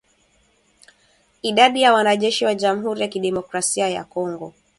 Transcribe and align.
Idadi 1.41 1.81
ya 1.81 1.93
wanajeshi 1.93 2.45
wa 2.45 2.55
jamuhuri 2.55 3.01
ya 3.01 3.07
kidemokrasia 3.07 3.89
ya 3.89 4.03
Kongo 4.03 4.53